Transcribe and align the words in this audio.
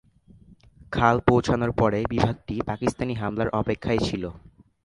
খাল 0.93 1.15
পৌঁছানোর 1.27 1.71
পরে 1.79 1.99
বিভাগটি 2.09 2.55
পাকিস্তানি 2.69 3.13
হামলার 3.15 3.49
অপেক্ষায় 3.59 4.01
ছিল। 4.07 4.23